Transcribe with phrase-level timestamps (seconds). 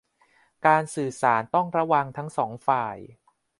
[0.65, 2.97] การสื่อสารต้องระวังทั้งสองฝ่าย